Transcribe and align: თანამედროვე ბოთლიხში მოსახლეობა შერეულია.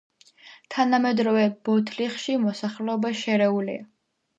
თანამედროვე 0.75 1.45
ბოთლიხში 1.69 2.41
მოსახლეობა 2.49 3.17
შერეულია. 3.25 3.91